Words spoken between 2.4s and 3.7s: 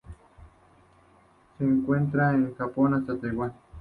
el Japón hasta Taiwán.